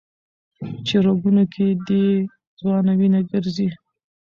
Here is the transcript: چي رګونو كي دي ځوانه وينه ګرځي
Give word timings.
چي 0.85 0.95
رګونو 1.05 1.43
كي 1.53 1.65
دي 1.87 2.03
ځوانه 2.59 2.91
وينه 2.99 3.19
ګرځي 3.31 3.67